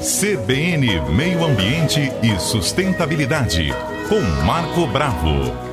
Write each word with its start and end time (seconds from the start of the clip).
CBN 0.00 1.00
Meio 1.16 1.44
Ambiente 1.44 2.00
e 2.22 2.38
Sustentabilidade, 2.38 3.68
com 4.08 4.20
Marco 4.44 4.86
Bravo. 4.86 5.70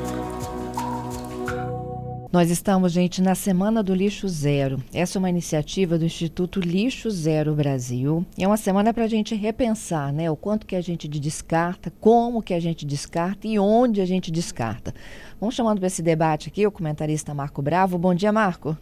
Nós 2.32 2.50
estamos, 2.50 2.93
gente, 2.93 3.21
na 3.21 3.35
Semana 3.35 3.83
do 3.83 3.93
Lixo 3.93 4.27
Zero. 4.29 4.82
Essa 4.93 5.17
é 5.17 5.19
uma 5.19 5.29
iniciativa 5.29 5.98
do 5.98 6.05
Instituto 6.05 6.61
Lixo 6.61 7.09
Zero 7.09 7.53
Brasil. 7.53 8.25
E 8.38 8.43
é 8.43 8.48
uma 8.48 8.55
semana 8.55 8.94
para 8.94 9.04
a 9.04 9.08
gente 9.09 9.36
repensar, 9.36 10.14
né? 10.14 10.32
O 10.32 10.36
quanto 10.36 10.66
que 10.66 10.75
a 10.75 10.82
gente 10.82 11.07
descarta, 11.07 11.91
como 12.00 12.41
que 12.41 12.54
a 12.54 12.59
gente 12.59 12.86
descarta 12.86 13.48
e 13.48 13.59
onde 13.59 14.00
a 14.00 14.05
gente 14.05 14.32
descarta. 14.32 14.94
Vamos 15.39 15.55
chamando 15.55 15.80
para 15.80 15.88
esse 15.88 16.02
debate 16.02 16.48
aqui 16.48 16.66
o 16.66 16.71
comentarista 16.71 17.34
Marco 17.34 17.62
Bravo. 17.62 17.98
Bom 17.98 18.14
dia, 18.14 18.32
Marco. 18.32 18.78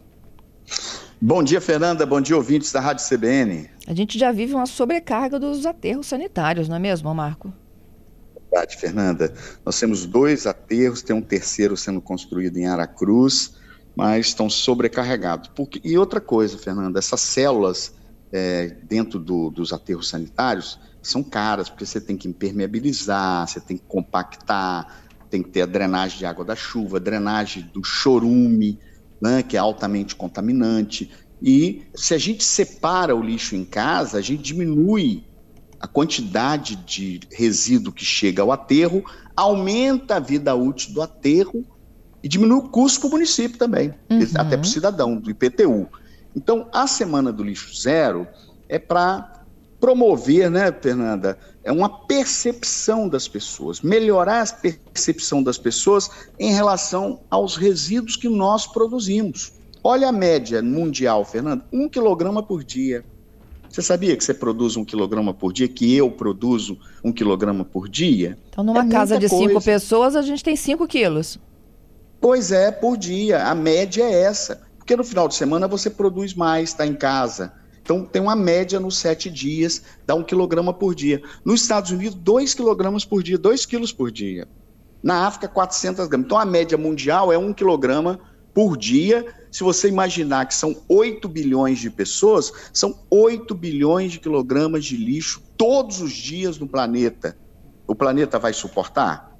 Bom 1.20 1.42
dia, 1.42 1.62
Fernanda. 1.62 2.04
Bom 2.04 2.20
dia, 2.20 2.36
ouvintes 2.36 2.70
da 2.70 2.78
Rádio 2.78 3.06
CBN. 3.08 3.70
A 3.86 3.94
gente 3.94 4.18
já 4.18 4.30
vive 4.30 4.52
uma 4.52 4.66
sobrecarga 4.66 5.38
dos 5.38 5.64
aterros 5.64 6.06
sanitários, 6.06 6.68
não 6.68 6.76
é 6.76 6.78
mesmo, 6.78 7.12
Marco? 7.14 7.50
Verdade, 8.50 8.76
Fernanda. 8.76 9.32
Nós 9.64 9.80
temos 9.80 10.04
dois 10.04 10.46
aterros, 10.46 11.00
tem 11.00 11.16
um 11.16 11.22
terceiro 11.22 11.74
sendo 11.74 12.02
construído 12.02 12.58
em 12.58 12.66
Aracruz, 12.66 13.54
mas 13.96 14.26
estão 14.26 14.50
sobrecarregados. 14.50 15.50
Porque... 15.54 15.80
E 15.82 15.96
outra 15.96 16.20
coisa, 16.20 16.58
Fernanda, 16.58 16.98
essas 16.98 17.22
células 17.22 17.94
é, 18.30 18.76
dentro 18.82 19.18
do, 19.18 19.50
dos 19.50 19.72
aterros 19.72 20.10
sanitários 20.10 20.78
são 21.00 21.22
caras, 21.22 21.70
porque 21.70 21.86
você 21.86 22.00
tem 22.00 22.16
que 22.16 22.28
impermeabilizar, 22.28 23.48
você 23.48 23.58
tem 23.58 23.78
que 23.78 23.84
compactar, 23.88 25.02
tem 25.30 25.42
que 25.42 25.48
ter 25.48 25.62
a 25.62 25.66
drenagem 25.66 26.18
de 26.18 26.26
água 26.26 26.44
da 26.44 26.54
chuva, 26.54 27.00
drenagem 27.00 27.70
do 27.72 27.82
chorume, 27.82 28.78
né, 29.20 29.42
que 29.42 29.56
é 29.56 29.60
altamente 29.60 30.14
contaminante. 30.14 31.10
E 31.42 31.82
se 31.94 32.14
a 32.14 32.18
gente 32.18 32.42
separa 32.42 33.14
o 33.14 33.22
lixo 33.22 33.54
em 33.54 33.64
casa, 33.64 34.18
a 34.18 34.22
gente 34.22 34.42
diminui 34.42 35.24
a 35.80 35.86
quantidade 35.86 36.76
de 36.76 37.20
resíduo 37.30 37.92
que 37.92 38.04
chega 38.04 38.42
ao 38.42 38.50
aterro, 38.50 39.04
aumenta 39.36 40.16
a 40.16 40.20
vida 40.20 40.54
útil 40.54 40.94
do 40.94 41.02
aterro 41.02 41.64
e 42.22 42.28
diminui 42.28 42.58
o 42.58 42.68
custo 42.68 43.00
para 43.00 43.08
o 43.08 43.10
município 43.12 43.58
também, 43.58 43.94
uhum. 44.10 44.20
até 44.36 44.56
para 44.56 44.64
o 44.64 44.68
cidadão, 44.68 45.16
do 45.16 45.30
IPTU. 45.30 45.86
Então, 46.34 46.68
a 46.72 46.86
Semana 46.86 47.32
do 47.32 47.44
Lixo 47.44 47.74
Zero 47.78 48.26
é 48.68 48.78
para 48.78 49.35
promover, 49.80 50.50
né, 50.50 50.72
Fernanda, 50.72 51.38
é 51.62 51.70
uma 51.70 51.88
percepção 51.88 53.08
das 53.08 53.28
pessoas, 53.28 53.80
melhorar 53.80 54.42
a 54.42 54.52
percepção 54.52 55.42
das 55.42 55.58
pessoas 55.58 56.10
em 56.38 56.52
relação 56.52 57.20
aos 57.30 57.56
resíduos 57.56 58.16
que 58.16 58.28
nós 58.28 58.66
produzimos. 58.66 59.52
Olha 59.82 60.08
a 60.08 60.12
média 60.12 60.62
mundial, 60.62 61.24
Fernanda, 61.24 61.64
um 61.72 61.88
quilograma 61.88 62.42
por 62.42 62.64
dia. 62.64 63.04
Você 63.68 63.82
sabia 63.82 64.16
que 64.16 64.24
você 64.24 64.32
produz 64.32 64.76
um 64.76 64.84
quilograma 64.84 65.34
por 65.34 65.52
dia, 65.52 65.68
que 65.68 65.94
eu 65.94 66.10
produzo 66.10 66.78
um 67.04 67.12
quilograma 67.12 67.64
por 67.64 67.88
dia? 67.88 68.38
Então, 68.48 68.64
numa 68.64 68.84
é 68.84 68.88
casa 68.88 69.18
de 69.18 69.28
coisa. 69.28 69.48
cinco 69.48 69.62
pessoas, 69.62 70.16
a 70.16 70.22
gente 70.22 70.42
tem 70.42 70.56
cinco 70.56 70.86
quilos. 70.86 71.38
Pois 72.20 72.50
é, 72.52 72.70
por 72.70 72.96
dia. 72.96 73.44
A 73.46 73.54
média 73.54 74.02
é 74.02 74.22
essa. 74.22 74.62
Porque 74.78 74.96
no 74.96 75.04
final 75.04 75.28
de 75.28 75.34
semana 75.34 75.68
você 75.68 75.90
produz 75.90 76.32
mais, 76.32 76.70
está 76.70 76.86
em 76.86 76.94
casa 76.94 77.52
então, 77.86 78.04
tem 78.04 78.20
uma 78.20 78.34
média 78.34 78.80
nos 78.80 78.98
sete 78.98 79.30
dias, 79.30 79.80
dá 80.04 80.12
um 80.12 80.24
quilograma 80.24 80.74
por 80.74 80.92
dia. 80.92 81.22
Nos 81.44 81.62
Estados 81.62 81.92
Unidos, 81.92 82.16
dois 82.16 82.52
quilogramas 82.52 83.04
por 83.04 83.22
dia, 83.22 83.38
dois 83.38 83.64
quilos 83.64 83.92
por 83.92 84.10
dia. 84.10 84.48
Na 85.00 85.24
África, 85.24 85.46
400 85.46 86.08
gramas. 86.08 86.26
Então, 86.26 86.36
a 86.36 86.44
média 86.44 86.76
mundial 86.76 87.32
é 87.32 87.38
um 87.38 87.52
quilograma 87.52 88.18
por 88.52 88.76
dia. 88.76 89.24
Se 89.52 89.62
você 89.62 89.86
imaginar 89.86 90.46
que 90.46 90.54
são 90.54 90.82
8 90.88 91.28
bilhões 91.28 91.78
de 91.78 91.88
pessoas, 91.88 92.52
são 92.72 92.98
8 93.08 93.54
bilhões 93.54 94.10
de 94.10 94.18
quilogramas 94.18 94.84
de 94.84 94.96
lixo 94.96 95.40
todos 95.56 96.00
os 96.00 96.12
dias 96.12 96.58
no 96.58 96.66
planeta. 96.66 97.38
O 97.86 97.94
planeta 97.94 98.36
vai 98.36 98.52
suportar? 98.52 99.38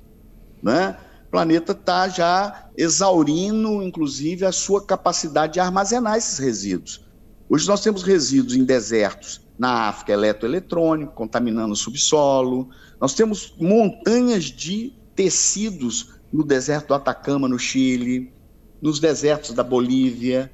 Né? 0.63 0.97
O 1.27 1.31
planeta 1.33 1.73
está 1.73 2.09
já 2.09 2.69
exaurindo, 2.77 3.83
inclusive, 3.83 4.47
a 4.47 4.53
sua 4.53 4.87
capacidade 4.87 5.55
de 5.55 5.59
armazenar 5.61 6.17
esses 6.17 6.39
resíduos. 6.39 7.06
Hoje 7.49 7.69
nós 7.69 7.81
temos 7.81 8.03
resíduos 8.03 8.57
em 8.57 8.65
desertos 8.65 9.41
na 9.57 9.89
África 9.89 10.13
eletroeletrônico, 10.13 11.15
contaminando 11.15 11.73
o 11.73 11.77
subsolo. 11.77 12.69
Nós 13.01 13.15
temos 13.15 13.55
montanhas 13.59 14.45
de 14.45 14.93
tecidos 15.15 16.17
no 16.33 16.45
deserto 16.45 16.89
do 16.89 16.95
Atacama, 16.95 17.49
no 17.49 17.59
Chile, 17.59 18.33
nos 18.83 18.99
desertos 18.99 19.53
da 19.53 19.63
Bolívia. 19.63 20.51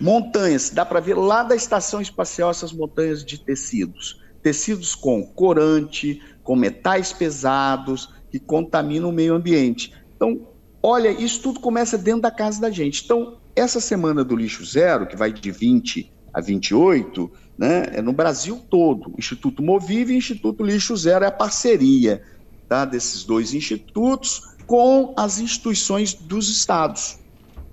Montanhas, 0.00 0.70
dá 0.70 0.86
para 0.86 1.00
ver 1.00 1.14
lá 1.14 1.42
da 1.42 1.54
estação 1.54 2.00
espacial 2.00 2.50
essas 2.50 2.72
montanhas 2.72 3.22
de 3.22 3.38
tecidos. 3.38 4.18
Tecidos 4.42 4.94
com 4.94 5.24
corante, 5.24 6.20
com 6.42 6.56
metais 6.56 7.12
pesados, 7.12 8.08
que 8.30 8.40
contaminam 8.40 9.10
o 9.10 9.12
meio 9.12 9.34
ambiente. 9.34 9.92
Então, 10.16 10.48
olha, 10.82 11.10
isso 11.10 11.42
tudo 11.42 11.60
começa 11.60 11.98
dentro 11.98 12.22
da 12.22 12.30
casa 12.30 12.58
da 12.58 12.70
gente. 12.70 13.04
Então, 13.04 13.38
essa 13.54 13.80
semana 13.80 14.24
do 14.24 14.34
lixo 14.34 14.64
zero, 14.64 15.06
que 15.06 15.14
vai 15.14 15.30
de 15.30 15.50
20 15.50 16.10
a 16.32 16.40
28, 16.40 17.30
né, 17.56 17.86
é 17.92 18.02
no 18.02 18.12
Brasil 18.12 18.60
todo. 18.70 19.14
Instituto 19.18 19.62
Movive 19.62 20.14
e 20.14 20.16
Instituto 20.16 20.64
Lixo 20.64 20.96
Zero 20.96 21.24
é 21.24 21.28
a 21.28 21.32
parceria 21.32 22.22
tá, 22.68 22.84
desses 22.84 23.24
dois 23.24 23.54
institutos 23.54 24.54
com 24.66 25.12
as 25.16 25.38
instituições 25.38 26.14
dos 26.14 26.48
estados. 26.48 27.18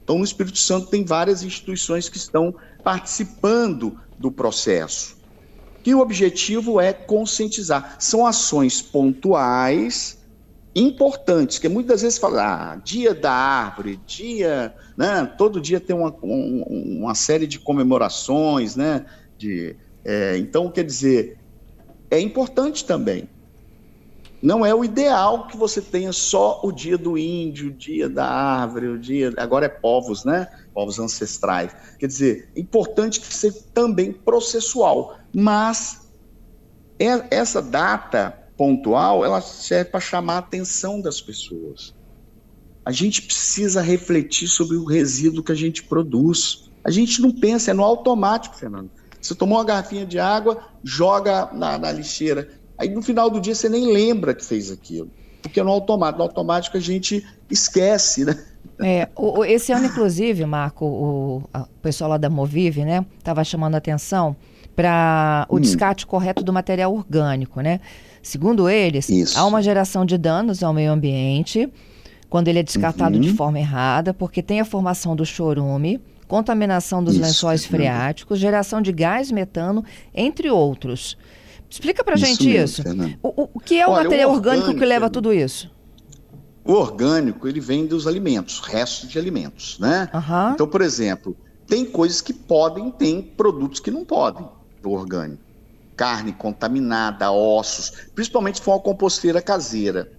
Então, 0.04 0.18
no 0.18 0.24
Espírito 0.24 0.58
Santo 0.58 0.88
tem 0.88 1.06
várias 1.06 1.44
instituições 1.44 2.10
que 2.10 2.18
estão 2.18 2.54
participando 2.84 3.98
do 4.18 4.32
processo. 4.32 5.18
E 5.86 5.96
o 5.96 6.00
objetivo 6.00 6.80
é 6.80 6.92
conscientizar. 6.92 7.96
São 8.00 8.26
ações 8.26 8.82
pontuais 8.82 10.19
importantes, 10.80 11.60
que 11.60 11.68
muitas 11.68 12.02
vezes 12.02 12.18
fala, 12.18 12.74
ah, 12.74 12.76
dia 12.78 13.14
da 13.14 13.32
árvore, 13.32 14.00
dia, 14.06 14.74
né, 14.96 15.26
todo 15.38 15.60
dia 15.60 15.80
tem 15.80 15.96
uma, 15.96 16.16
um, 16.24 16.64
uma 17.02 17.16
série 17.16 17.48
de 17.48 17.60
comemorações, 17.60 18.76
né, 18.76 19.06
de, 19.38 19.76
é, 20.06 20.38
então, 20.38 20.70
quer 20.72 20.84
dizer, 20.84 21.38
é 22.10 22.20
importante 22.20 22.86
também. 22.86 23.30
Não 24.42 24.66
é 24.66 24.74
o 24.74 24.86
ideal 24.86 25.48
que 25.48 25.58
você 25.58 25.82
tenha 25.82 26.14
só 26.14 26.62
o 26.64 26.72
dia 26.72 26.98
do 26.98 27.18
índio, 27.18 27.70
o 27.70 27.74
dia 27.74 28.08
da 28.08 28.26
árvore, 28.26 28.88
o 28.88 28.98
dia, 28.98 29.34
agora 29.36 29.66
é 29.66 29.70
povos, 29.70 30.24
né, 30.24 30.48
povos 30.74 30.98
ancestrais. 30.98 31.76
Quer 32.00 32.08
dizer, 32.08 32.50
é 32.56 32.60
importante 32.60 33.20
que 33.20 33.34
seja 33.34 33.60
também 33.74 34.14
processual, 34.14 35.18
mas 35.34 36.10
é, 36.98 37.36
essa 37.36 37.62
data 37.62 38.39
pontual, 38.60 39.24
ela 39.24 39.40
serve 39.40 39.90
para 39.90 40.02
chamar 40.02 40.34
a 40.34 40.40
atenção 40.40 41.00
das 41.00 41.22
pessoas. 41.22 41.96
A 42.84 42.92
gente 42.92 43.22
precisa 43.22 43.82
refletir 43.82 44.50
sobre 44.50 44.76
o 44.76 44.84
resíduo 44.84 45.42
que 45.42 45.54
a 45.54 45.56
gente 45.56 45.82
produz. 45.84 46.70
A 46.84 46.92
gente 46.92 47.22
não 47.22 47.32
pensa, 47.32 47.72
é 47.72 47.74
no 47.74 47.86
automático, 47.86 48.58
Fernando. 48.58 48.90
Você 49.22 49.34
tomou 49.34 49.60
uma 49.60 49.64
garrafinha 49.64 50.06
de 50.06 50.20
água, 50.20 50.62
joga 50.84 51.50
na, 51.54 51.78
na 51.78 51.90
lixeira. 51.90 52.50
Aí 52.78 52.90
no 52.90 53.02
final 53.02 53.30
do 53.30 53.40
dia 53.40 53.56
você 53.56 53.70
nem 53.70 53.94
lembra 53.94 54.34
que 54.34 54.44
fez 54.44 54.70
aquilo. 54.70 55.10
Porque 55.42 55.64
no 55.64 55.70
automático, 55.70 56.18
no 56.18 56.24
automático 56.26 56.76
a 56.76 56.82
gente 56.82 57.26
esquece, 57.50 58.26
né? 58.26 58.44
É, 58.82 59.08
o, 59.16 59.46
esse 59.46 59.72
ano, 59.72 59.86
inclusive, 59.86 60.46
Marco, 60.46 60.86
o, 60.86 61.38
o 61.54 61.66
pessoal 61.82 62.10
lá 62.10 62.18
da 62.18 62.30
Movive, 62.30 62.84
né, 62.84 63.06
estava 63.18 63.42
chamando 63.46 63.76
a 63.76 63.78
atenção 63.78 64.36
para 64.76 65.46
o 65.50 65.56
hum. 65.56 65.60
descarte 65.62 66.06
correto 66.06 66.44
do 66.44 66.52
material 66.52 66.94
orgânico, 66.94 67.62
né? 67.62 67.80
Segundo 68.22 68.70
eles, 68.70 69.10
Isso. 69.10 69.38
há 69.38 69.46
uma 69.46 69.62
geração 69.62 70.06
de 70.06 70.18
danos 70.18 70.64
ao 70.64 70.74
meio 70.74 70.92
ambiente 70.92 71.72
quando 72.30 72.48
ele 72.48 72.60
é 72.60 72.64
descartado 72.64 73.16
uhum. 73.16 73.22
de 73.22 73.34
forma 73.34 73.60
errada, 73.60 74.14
porque 74.14 74.44
tem 74.44 74.60
a 74.60 74.66
formação 74.66 75.16
do 75.16 75.26
chorume, 75.26 76.00
contaminação 76.28 77.04
dos 77.04 77.16
Isso. 77.16 77.24
lençóis 77.24 77.66
freáticos, 77.66 78.38
geração 78.38 78.82
de 78.82 78.92
gás 78.92 79.32
metano, 79.32 79.84
entre 80.14 80.50
outros. 80.50 81.18
Explica 81.68 82.04
pra 82.04 82.16
isso 82.16 82.26
gente 82.26 82.46
mesmo, 82.48 82.88
isso. 82.88 83.20
O, 83.24 83.50
o, 83.54 83.60
que 83.60 83.80
é 83.80 83.88
o 83.88 83.92
Olha, 83.92 84.04
material 84.04 84.30
o 84.30 84.34
orgânico, 84.34 84.62
orgânico, 84.62 84.80
que 84.80 84.86
leva 84.86 85.10
tudo 85.10 85.34
isso? 85.34 85.72
O 86.64 86.74
orgânico, 86.74 87.48
ele 87.48 87.60
vem 87.60 87.88
dos 87.88 88.06
alimentos, 88.06 88.60
restos 88.60 89.10
de 89.10 89.18
alimentos, 89.18 89.80
né? 89.80 90.08
Uhum. 90.14 90.54
Então, 90.54 90.68
por 90.68 90.82
exemplo, 90.82 91.36
tem 91.66 91.84
coisas 91.84 92.22
que 92.22 92.34
podem, 92.34 92.92
tem 92.92 93.22
produtos 93.22 93.80
que 93.80 93.90
não 93.90 94.06
podem 94.06 94.48
do 94.82 94.92
orgânico 94.92 95.49
carne 96.00 96.32
contaminada, 96.32 97.30
ossos, 97.30 97.92
principalmente 98.16 98.60
se 98.60 98.64
for 98.64 98.72
uma 98.72 98.80
composteira 98.80 99.42
caseira. 99.42 100.10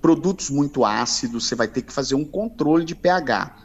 Produtos 0.00 0.48
muito 0.48 0.84
ácidos, 0.84 1.48
você 1.48 1.56
vai 1.56 1.66
ter 1.66 1.82
que 1.82 1.92
fazer 1.92 2.14
um 2.14 2.24
controle 2.24 2.84
de 2.84 2.94
pH. 2.94 3.56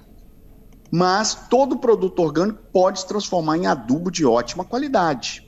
Mas 0.89 1.35
todo 1.47 1.77
produto 1.77 2.23
orgânico 2.23 2.59
pode 2.73 3.01
se 3.01 3.07
transformar 3.07 3.55
em 3.55 3.67
adubo 3.67 4.09
de 4.09 4.25
ótima 4.25 4.65
qualidade. 4.65 5.47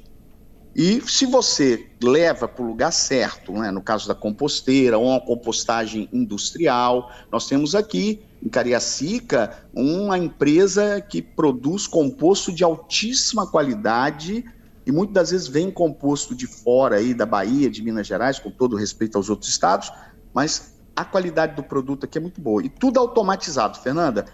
E 0.76 1.02
se 1.08 1.26
você 1.26 1.90
leva 2.00 2.48
para 2.48 2.64
o 2.64 2.68
lugar 2.68 2.94
certo, 2.94 3.54
né, 3.54 3.72
no 3.72 3.82
caso 3.82 4.08
da 4.08 4.14
composteira 4.14 5.00
ou 5.00 5.08
uma 5.08 5.20
compostagem 5.20 6.08
industrial, 6.14 7.12
nós 7.32 7.48
temos 7.48 7.74
aqui 7.74 8.22
em 8.44 8.48
Cariacica 8.48 9.66
uma 9.74 10.20
empresa 10.20 11.02
que 11.02 11.20
produz 11.20 11.88
composto 11.88 12.52
de 12.52 12.64
altíssima 12.64 13.48
qualidade 13.48 14.46
e 14.86 14.92
muitas 14.92 15.14
das 15.14 15.32
vezes 15.32 15.48
vem 15.48 15.70
composto 15.70 16.34
de 16.34 16.48
fora 16.48 16.98
aí 16.98 17.14
da 17.14 17.26
Bahia, 17.26 17.70
de 17.70 17.82
Minas 17.82 18.08
Gerais, 18.08 18.40
com 18.40 18.50
todo 18.50 18.76
respeito 18.76 19.18
aos 19.18 19.30
outros 19.30 19.50
estados, 19.50 19.92
mas 20.34 20.76
a 20.96 21.06
qualidade 21.06 21.56
do 21.56 21.64
produto 21.64 22.06
aqui 22.06 22.18
é 22.18 22.22
muito 22.22 22.42
boa. 22.42 22.64
E 22.64 22.70
tudo 22.70 23.00
automatizado, 23.00 23.80
Fernanda. 23.80 24.26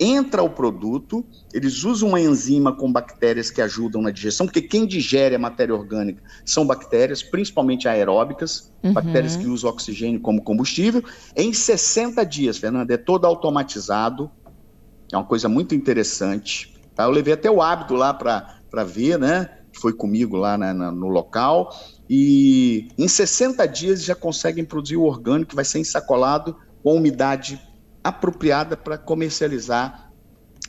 Entra 0.00 0.42
o 0.42 0.50
produto, 0.50 1.24
eles 1.52 1.84
usam 1.84 2.08
uma 2.08 2.20
enzima 2.20 2.74
com 2.74 2.90
bactérias 2.90 3.50
que 3.50 3.60
ajudam 3.60 4.02
na 4.02 4.10
digestão, 4.10 4.46
porque 4.46 4.62
quem 4.62 4.84
digere 4.84 5.34
a 5.34 5.38
matéria 5.38 5.74
orgânica 5.74 6.20
são 6.44 6.66
bactérias, 6.66 7.22
principalmente 7.22 7.86
aeróbicas, 7.86 8.72
uhum. 8.82 8.92
bactérias 8.92 9.36
que 9.36 9.46
usam 9.46 9.70
oxigênio 9.70 10.20
como 10.20 10.42
combustível. 10.42 11.04
Em 11.36 11.52
60 11.52 12.24
dias, 12.26 12.58
Fernanda, 12.58 12.92
é 12.92 12.96
todo 12.96 13.26
automatizado, 13.26 14.28
é 15.12 15.16
uma 15.16 15.26
coisa 15.26 15.48
muito 15.48 15.74
interessante. 15.74 16.74
Tá? 16.96 17.04
Eu 17.04 17.10
levei 17.10 17.34
até 17.34 17.50
o 17.50 17.62
hábito 17.62 17.94
lá 17.94 18.12
para 18.12 18.84
ver, 18.84 19.18
né? 19.18 19.50
Foi 19.80 19.92
comigo 19.92 20.36
lá 20.36 20.56
né, 20.58 20.72
no 20.72 21.08
local 21.08 21.74
e 22.08 22.88
em 22.98 23.08
60 23.08 23.66
dias 23.66 24.04
já 24.04 24.14
conseguem 24.14 24.64
produzir 24.64 24.96
o 24.96 25.04
orgânico 25.04 25.50
que 25.50 25.56
vai 25.56 25.64
ser 25.64 25.78
ensacolado 25.78 26.56
com 26.82 26.96
umidade 26.96 27.60
apropriada 28.04 28.76
para 28.76 28.98
comercializar 28.98 30.10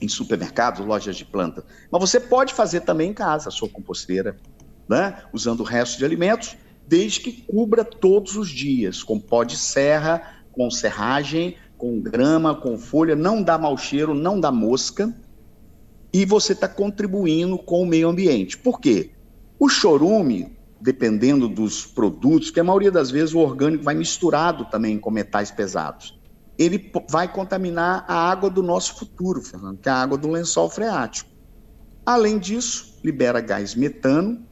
em 0.01 0.07
supermercados, 0.07 0.85
lojas 0.85 1.15
de 1.15 1.25
planta. 1.25 1.63
Mas 1.91 2.01
você 2.01 2.19
pode 2.19 2.53
fazer 2.53 2.81
também 2.81 3.11
em 3.11 3.13
casa 3.13 3.49
a 3.49 3.51
sua 3.51 3.69
composteira, 3.69 4.37
né? 4.87 5.23
usando 5.31 5.61
o 5.61 5.63
resto 5.63 5.97
de 5.97 6.05
alimentos, 6.05 6.55
desde 6.87 7.21
que 7.21 7.41
cubra 7.43 7.83
todos 7.83 8.35
os 8.35 8.49
dias, 8.49 9.01
com 9.01 9.19
pó 9.19 9.43
de 9.43 9.57
serra, 9.57 10.43
com 10.51 10.69
serragem, 10.69 11.57
com 11.77 11.99
grama, 11.99 12.55
com 12.55 12.77
folha, 12.77 13.15
não 13.15 13.41
dá 13.41 13.57
mau 13.57 13.77
cheiro, 13.77 14.13
não 14.13 14.39
dá 14.39 14.51
mosca, 14.51 15.13
e 16.13 16.25
você 16.25 16.53
está 16.53 16.67
contribuindo 16.67 17.57
com 17.57 17.81
o 17.81 17.85
meio 17.85 18.07
ambiente. 18.07 18.57
Por 18.57 18.79
quê? 18.79 19.11
O 19.59 19.67
chorume 19.67 20.55
dependendo 20.83 21.47
dos 21.47 21.85
produtos, 21.85 22.51
que 22.51 22.59
a 22.59 22.63
maioria 22.63 22.91
das 22.91 23.09
vezes 23.09 23.33
o 23.33 23.39
orgânico 23.39 23.85
vai 23.85 23.95
misturado 23.95 24.65
também 24.65 24.99
com 24.99 25.09
metais 25.09 25.49
pesados. 25.49 26.19
Ele 26.57 26.91
vai 27.09 27.31
contaminar 27.31 28.03
a 28.05 28.29
água 28.29 28.49
do 28.49 28.61
nosso 28.61 28.95
futuro, 28.95 29.41
Fernando, 29.41 29.77
que 29.77 29.87
é 29.87 29.91
a 29.93 29.95
água 29.95 30.17
do 30.17 30.29
lençol 30.29 30.69
freático. 30.69 31.29
Além 32.05 32.37
disso, 32.37 32.99
libera 33.01 33.39
gás 33.39 33.73
metano 33.73 34.45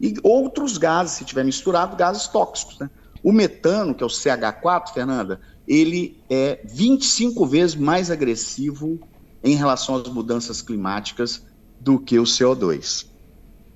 e 0.00 0.14
outros 0.22 0.78
gases, 0.78 1.16
se 1.16 1.24
tiver 1.24 1.44
misturado, 1.44 1.96
gases 1.96 2.28
tóxicos. 2.28 2.78
Né? 2.78 2.88
O 3.20 3.32
metano, 3.32 3.92
que 3.92 4.04
é 4.04 4.06
o 4.06 4.10
CH4, 4.10 4.94
Fernanda, 4.94 5.40
ele 5.66 6.22
é 6.30 6.60
25 6.64 7.44
vezes 7.44 7.74
mais 7.74 8.08
agressivo 8.08 9.00
em 9.42 9.54
relação 9.54 9.94
às 9.96 10.08
mudanças 10.08 10.60
climáticas 10.60 11.42
do 11.80 11.98
que 11.98 12.18
o 12.18 12.24
CO2. 12.24 13.06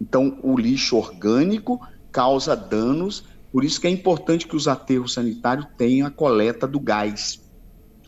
Então, 0.01 0.39
o 0.43 0.57
lixo 0.57 0.97
orgânico 0.97 1.81
causa 2.13 2.55
danos, 2.55 3.25
por 3.51 3.65
isso 3.65 3.81
que 3.81 3.87
é 3.87 3.91
importante 3.91 4.47
que 4.47 4.57
os 4.57 4.69
aterros 4.69 5.15
sanitários 5.15 5.67
tenham 5.77 6.07
a 6.07 6.11
coleta 6.11 6.67
do 6.67 6.79
gás. 6.79 7.41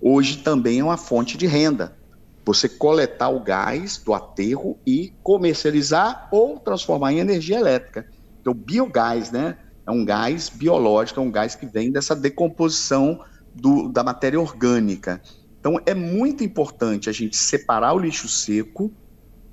Hoje 0.00 0.38
também 0.38 0.80
é 0.80 0.84
uma 0.84 0.96
fonte 0.96 1.38
de 1.38 1.46
renda. 1.46 1.96
Você 2.44 2.68
coletar 2.68 3.30
o 3.30 3.40
gás 3.40 3.96
do 3.96 4.14
aterro 4.14 4.78
e 4.86 5.12
comercializar 5.22 6.28
ou 6.30 6.58
transformar 6.58 7.12
em 7.12 7.18
energia 7.18 7.58
elétrica. 7.58 8.06
Então, 8.40 8.54
biogás, 8.54 9.32
né? 9.32 9.58
É 9.84 9.90
um 9.90 10.04
gás 10.04 10.48
biológico, 10.48 11.18
é 11.18 11.22
um 11.22 11.30
gás 11.30 11.54
que 11.54 11.66
vem 11.66 11.90
dessa 11.90 12.14
decomposição 12.14 13.20
do, 13.54 13.88
da 13.88 14.04
matéria 14.04 14.40
orgânica. 14.40 15.20
Então, 15.66 15.80
é 15.84 15.94
muito 15.94 16.44
importante 16.44 17.10
a 17.10 17.12
gente 17.12 17.36
separar 17.36 17.92
o 17.92 17.98
lixo 17.98 18.28
seco 18.28 18.94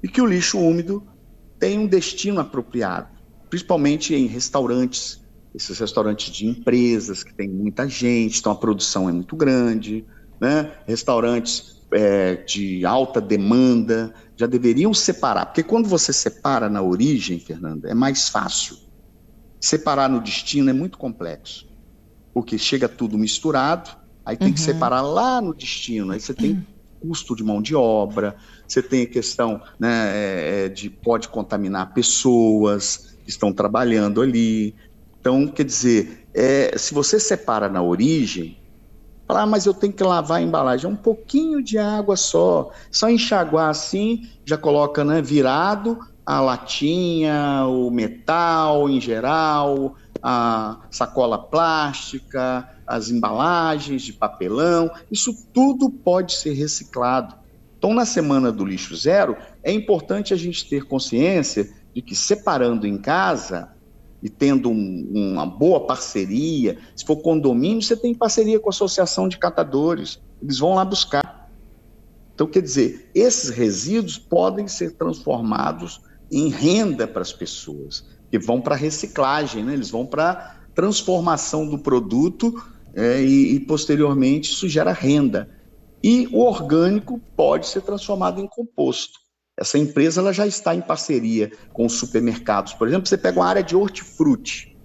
e 0.04 0.08
que 0.08 0.22
o 0.22 0.28
lixo 0.28 0.60
úmido 0.60 1.04
tem 1.58 1.80
um 1.80 1.88
destino 1.88 2.40
apropriado, 2.40 3.08
principalmente 3.50 4.14
em 4.14 4.28
restaurantes, 4.28 5.24
esses 5.56 5.80
restaurantes 5.80 6.32
de 6.32 6.46
empresas 6.46 7.24
que 7.24 7.34
tem 7.34 7.50
muita 7.50 7.90
gente, 7.90 8.40
então 8.40 8.52
a 8.52 8.56
produção 8.56 9.10
é 9.10 9.12
muito 9.12 9.36
grande, 9.36 10.06
né? 10.40 10.74
restaurantes 10.86 11.84
é, 11.92 12.36
de 12.36 12.86
alta 12.86 13.20
demanda 13.20 14.14
já 14.38 14.46
deveriam 14.46 14.94
separar, 14.94 15.48
porque 15.48 15.64
quando 15.64 15.90
você 15.90 16.14
separa 16.14 16.70
na 16.70 16.84
origem, 16.84 17.40
Fernanda, 17.40 17.90
é 17.90 17.96
mais 17.96 18.30
fácil. 18.30 18.78
Separar 19.60 20.12
no 20.12 20.22
destino 20.22 20.70
é 20.70 20.74
muito 20.74 20.96
complexo, 20.96 21.68
porque 22.36 22.56
chega 22.56 22.88
tudo 22.88 23.18
misturado, 23.18 24.03
aí 24.26 24.38
tem 24.38 24.50
uhum. 24.50 24.54
que 24.54 24.60
separar 24.60 25.02
lá 25.02 25.42
no 25.42 25.54
destino, 25.54 26.12
aí 26.12 26.20
você 26.20 26.34
tem 26.34 26.66
custo 27.02 27.36
de 27.36 27.44
mão 27.44 27.62
de 27.62 27.76
obra, 27.76 28.36
você 28.66 28.82
tem 28.82 29.04
a 29.04 29.08
questão 29.08 29.62
né, 29.78 30.12
é, 30.14 30.66
é, 30.66 30.70
de 30.70 30.90
pode 30.90 31.28
contaminar 31.28 31.94
pessoas 31.94 33.18
que 33.24 33.30
estão 33.30 33.52
trabalhando 33.52 34.22
ali. 34.22 34.74
Então, 35.20 35.48
quer 35.48 35.66
dizer, 35.66 36.28
é, 36.34 36.78
se 36.78 36.94
você 36.94 37.20
separa 37.20 37.68
na 37.68 37.82
origem, 37.82 38.58
fala, 39.28 39.42
ah, 39.42 39.46
mas 39.46 39.66
eu 39.66 39.74
tenho 39.74 39.92
que 39.92 40.04
lavar 40.04 40.40
a 40.40 40.42
embalagem, 40.42 40.90
é 40.90 40.94
um 40.94 40.96
pouquinho 40.96 41.62
de 41.62 41.78
água 41.78 42.16
só, 42.16 42.72
só 42.90 43.10
enxaguar 43.10 43.70
assim, 43.70 44.30
já 44.46 44.58
coloca 44.58 45.04
né, 45.04 45.22
virado 45.22 46.00
a 46.26 46.40
latinha, 46.40 47.66
o 47.68 47.92
metal 47.92 48.90
em 48.90 49.00
geral, 49.00 49.96
a 50.22 50.78
sacola 50.90 51.38
plástica, 51.38 52.70
as 52.94 53.10
embalagens 53.10 54.04
de 54.04 54.14
papelão, 54.14 54.92
isso 55.12 55.36
tudo 55.52 55.90
pode 55.90 56.34
ser 56.34 56.54
reciclado. 56.54 57.36
Então, 57.78 57.94
na 57.94 58.06
semana 58.06 58.52
do 58.52 58.64
lixo 58.64 58.96
zero, 58.96 59.36
é 59.62 59.72
importante 59.72 60.34
a 60.34 60.38
gente 60.38 60.70
ter 60.70 60.86
consciência 60.86 61.70
de 61.94 62.02
que 62.02 62.16
separando 62.16 62.88
em 62.88 62.98
casa 62.98 63.70
e 64.22 64.30
tendo 64.30 64.70
um, 64.70 65.12
uma 65.14 65.46
boa 65.46 65.86
parceria, 65.86 66.78
se 66.96 67.04
for 67.04 67.18
condomínio, 67.18 67.82
você 67.82 67.98
tem 67.98 68.14
parceria 68.14 68.60
com 68.60 68.70
a 68.70 68.72
associação 68.72 69.28
de 69.28 69.38
catadores, 69.38 70.20
eles 70.42 70.60
vão 70.60 70.76
lá 70.76 70.86
buscar. 70.86 71.50
Então, 72.34 72.48
quer 72.48 72.62
dizer, 72.62 73.10
esses 73.14 73.50
resíduos 73.50 74.18
podem 74.18 74.68
ser 74.68 74.92
transformados 74.94 76.00
em 76.32 76.48
renda 76.48 77.06
para 77.08 77.22
as 77.22 77.34
pessoas, 77.34 78.06
que 78.32 78.40
vão 78.40 78.62
para 78.62 78.76
reciclagem, 78.76 79.64
né? 79.64 79.74
eles 79.74 79.90
vão 79.90 80.06
para 80.06 80.58
transformação 80.74 81.68
do 81.68 81.78
produto 81.78 82.54
é, 82.96 83.22
e, 83.22 83.56
e, 83.56 83.60
posteriormente, 83.60 84.52
isso 84.52 84.68
gera 84.68 84.92
renda. 84.92 85.50
E 86.04 86.28
o 86.32 86.40
orgânico 86.40 87.20
pode 87.36 87.68
ser 87.68 87.82
transformado 87.82 88.42
em 88.42 88.48
composto. 88.48 89.20
Essa 89.58 89.78
empresa 89.78 90.20
ela 90.20 90.34
já 90.34 90.46
está 90.46 90.76
em 90.76 90.82
parceria 90.82 91.52
com 91.72 91.86
os 91.86 91.94
supermercados. 91.94 92.74
Por 92.74 92.88
exemplo, 92.88 93.08
você 93.08 93.18
pega 93.18 93.40
uma 93.40 93.48
área 93.48 93.64
de 93.64 93.76
hortifruti. 93.76 94.76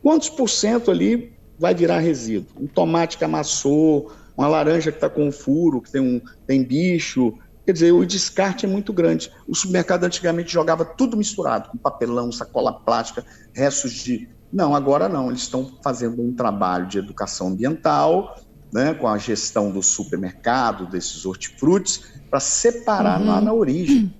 Quantos 0.00 0.28
por 0.28 0.48
cento 0.48 0.90
ali 0.90 1.36
vai 1.58 1.74
virar 1.74 1.98
resíduo? 1.98 2.62
Um 2.62 2.66
tomate 2.66 3.18
que 3.18 3.24
amassou, 3.24 4.12
uma 4.36 4.48
laranja 4.48 4.90
que 4.90 4.96
está 4.96 5.08
com 5.08 5.26
um 5.26 5.32
furo, 5.32 5.82
que 5.82 5.90
tem, 5.90 6.00
um, 6.00 6.20
tem 6.46 6.62
bicho. 6.62 7.34
Quer 7.66 7.72
dizer, 7.72 7.92
o 7.92 8.04
descarte 8.04 8.64
é 8.64 8.68
muito 8.68 8.92
grande. 8.92 9.30
O 9.46 9.54
supermercado 9.54 10.04
antigamente 10.04 10.52
jogava 10.52 10.84
tudo 10.84 11.16
misturado, 11.16 11.68
com 11.70 11.78
papelão, 11.78 12.32
sacola 12.32 12.72
plástica, 12.72 13.24
restos 13.52 13.92
de 13.92 14.28
não, 14.52 14.74
agora 14.74 15.08
não. 15.08 15.28
Eles 15.28 15.40
estão 15.40 15.72
fazendo 15.82 16.22
um 16.22 16.32
trabalho 16.34 16.86
de 16.86 16.98
educação 16.98 17.48
ambiental, 17.48 18.36
né, 18.72 18.94
com 18.94 19.08
a 19.08 19.16
gestão 19.18 19.70
do 19.70 19.82
supermercado, 19.82 20.86
desses 20.86 21.24
hortifrutis, 21.24 22.02
para 22.30 22.40
separar 22.40 23.20
uhum. 23.20 23.26
lá 23.26 23.40
na 23.40 23.52
origem. 23.52 24.14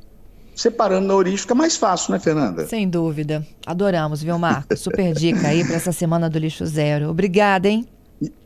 Separando 0.55 1.07
na 1.07 1.15
origem 1.15 1.39
fica 1.39 1.55
mais 1.55 1.77
fácil, 1.77 2.13
né, 2.13 2.19
Fernanda? 2.19 2.67
Sem 2.67 2.89
dúvida. 2.89 3.47
Adoramos, 3.67 4.23
viu, 4.23 4.39
Marco? 4.39 4.77
Super 4.77 5.15
dica 5.15 5.49
aí 5.49 5.65
para 5.65 5.77
essa 5.77 5.93
semana 5.93 6.29
do 6.29 6.39
lixo 6.39 6.67
zero. 6.67 7.09
Obrigada, 7.09 7.69
hein? 7.69 7.89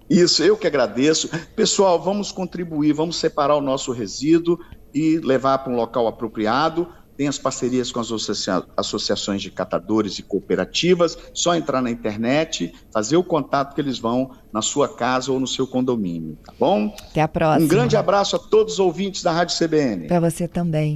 Isso, 0.09 0.45
eu 0.45 0.57
que 0.57 0.69
agradeço. 0.69 1.29
Pessoal, 1.57 2.01
vamos 2.01 2.31
contribuir, 2.31 2.93
vamos 2.93 3.17
separar 3.17 3.57
o 3.57 3.61
nosso 3.61 3.91
resíduo 3.91 4.59
e 4.95 5.19
levar 5.19 5.59
para 5.59 5.73
um 5.73 5.77
local 5.77 6.07
apropriado 6.07 6.89
tem 7.17 7.29
as 7.29 7.39
parcerias 7.39 7.91
com 7.91 8.01
as 8.01 8.13
associa 8.13 8.63
associações 8.77 9.43
de 9.43 9.51
catadores 9.51 10.19
e 10.19 10.23
cooperativas, 10.23 11.17
só 11.33 11.55
entrar 11.55 11.81
na 11.81 11.91
internet, 11.91 12.73
fazer 12.93 13.17
o 13.17 13.25
contato 13.25 13.75
que 13.75 13.81
eles 13.81 13.99
vão 13.99 14.31
na 14.53 14.63
sua 14.63 14.89
casa 14.89 15.33
ou 15.33 15.41
no 15.41 15.47
seu 15.47 15.67
condomínio, 15.67 16.37
tá 16.45 16.53
bom? 16.59 16.95
Até 17.11 17.23
a 17.23 17.29
próxima. 17.29 17.65
Um 17.65 17.69
grande 17.69 17.97
abraço 17.97 18.37
a 18.37 18.39
todos 18.39 18.75
os 18.75 18.79
ouvintes 18.79 19.23
da 19.23 19.33
Rádio 19.33 19.57
CBN. 19.57 20.07
Para 20.07 20.21
você 20.21 20.47
também. 20.47 20.95